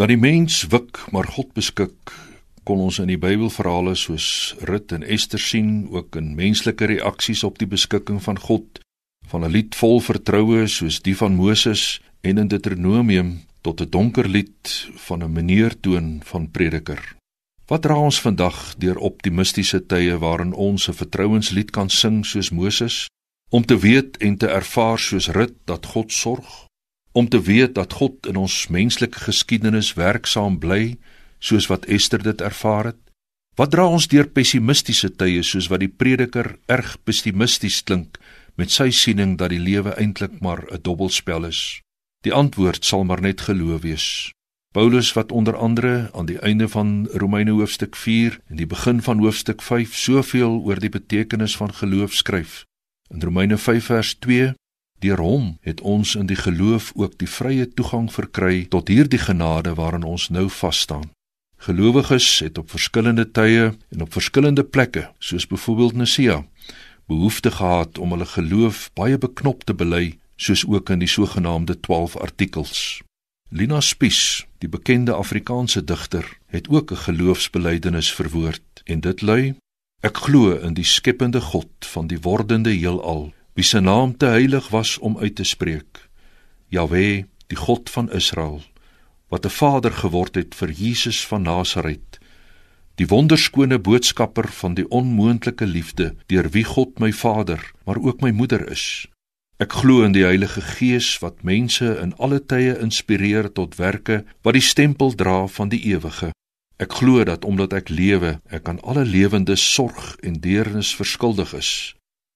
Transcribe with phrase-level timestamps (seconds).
[0.00, 2.12] Dat die mens wik, maar God beskik,
[2.64, 7.58] kon ons in die Bybelverhale soos Rut en Ester sien, ook in menslike reaksies op
[7.60, 8.80] die beskikking van God,
[9.28, 14.28] van 'n lied vol vertroue soos die van Moses en in Deuteronomium tot 'n donker
[14.28, 17.16] lied van 'n meneertoon van prediker.
[17.66, 23.08] Wat dra ons vandag deur optimistiese tye waarin ons 'n vertrouenslied kan sing soos Moses,
[23.50, 26.69] om te weet en te ervaar soos Rut dat God sorg?
[27.12, 30.98] Om te weet dat God in ons menslike geskiedenis werksaam bly
[31.38, 33.00] soos wat Ester dit ervaar het?
[33.58, 38.20] Wat dra ons deur pessimistiese tye soos wat die prediker erg pessimisties klink
[38.56, 41.80] met sy siening dat die lewe eintlik maar 'n dobbelspel is?
[42.22, 44.32] Die antwoord sal maar net geloof wees.
[44.72, 49.18] Paulus wat onder andere aan die einde van Romeine hoofstuk 4 en die begin van
[49.18, 52.64] hoofstuk 5 soveel oor die betekenis van geloof skryf.
[53.10, 54.18] In Romeine 5 vers
[55.00, 59.72] Deur hom het ons in die geloof ook die vrye toegang verkry tot hierdie genade
[59.78, 61.08] waarin ons nou vas staan.
[61.56, 66.44] Gelowiges het op verskillende tye en op verskillende plekke, soos byvoorbeeld Nisea,
[67.08, 72.16] behoefte gehad om hulle geloof baie beknop te bely, soos ook in die sogenaamde 12
[72.16, 73.00] artikels.
[73.48, 79.54] Lina Spies, die bekende Afrikaanse digter, het ook 'n geloofsbelijdenis verwoord en dit lui:
[80.00, 84.68] Ek glo in die skepende God van die wordende heelal wie se naam te heilig
[84.68, 86.08] was om uit te spreek.
[86.68, 88.62] Jahwe, die God van Israel,
[89.28, 92.18] wat 'n Vader geword het vir Jesus van Nasaret,
[92.94, 98.30] die wonderskone boodskapper van die onmoontlike liefde deur wie God my Vader, maar ook my
[98.30, 99.06] moeder is.
[99.60, 104.56] Ek glo in die Heilige Gees wat mense in alle tye inspireer tot werke wat
[104.56, 106.30] die stempel dra van die ewige.
[106.80, 111.72] Ek glo dat omdat ek lewe, ek aan alle lewendes sorg en deernis verskuldig is.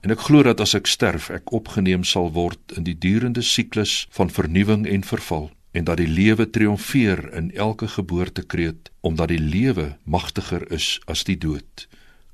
[0.00, 4.06] En ek glo dat as ek sterf, ek opgeneem sal word in die durende siklus
[4.16, 9.96] van vernuwing en verval en dat die lewe triomfeer in elke geboortekreet omdat die lewe
[10.04, 11.86] magtiger is as die dood.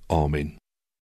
[0.07, 0.57] Amen.